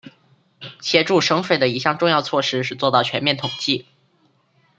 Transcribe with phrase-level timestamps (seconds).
[0.81, 3.85] 协助省水的一项重要措施是做到全面统计。